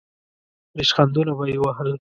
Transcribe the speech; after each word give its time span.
ریشخندونه 0.77 1.31
به 1.37 1.45
یې 1.51 1.57
وهل. 1.61 1.89